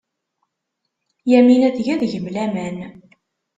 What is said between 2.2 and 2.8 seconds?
laman.